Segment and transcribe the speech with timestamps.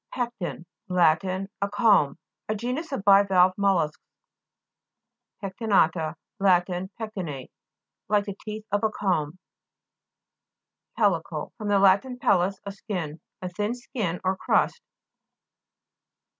[0.15, 1.23] PE'CTEK Lat.
[1.23, 2.17] A comb.
[2.49, 4.01] A genus of bivalve mollusks.
[5.43, 6.65] PECTIKA'TA Lat.
[6.99, 7.51] Pectinate;
[8.09, 9.37] like the teeth of a comb.
[10.97, 11.63] PE'LLICLE fr.
[11.65, 12.01] lat.
[12.19, 13.21] pellis, a skin.
[13.43, 14.81] A thin skin, or crust.